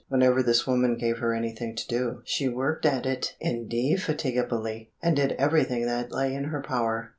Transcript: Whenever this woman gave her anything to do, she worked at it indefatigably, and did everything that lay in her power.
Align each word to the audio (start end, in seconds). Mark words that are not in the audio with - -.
Whenever 0.09 0.41
this 0.41 0.65
woman 0.65 0.95
gave 0.95 1.19
her 1.19 1.31
anything 1.31 1.75
to 1.75 1.87
do, 1.87 2.21
she 2.25 2.49
worked 2.49 2.87
at 2.87 3.05
it 3.05 3.35
indefatigably, 3.39 4.89
and 4.99 5.15
did 5.15 5.33
everything 5.33 5.85
that 5.85 6.11
lay 6.11 6.33
in 6.33 6.45
her 6.45 6.59
power. 6.63 7.09